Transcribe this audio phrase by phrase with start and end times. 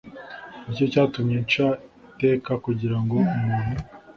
[0.63, 1.67] Ni cyo cyatumye nca
[2.09, 3.73] iteka kugira ngo umuntu